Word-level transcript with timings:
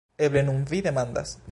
Eble 0.27 0.43
nun 0.47 0.63
vi 0.73 0.81
demandas. 0.89 1.37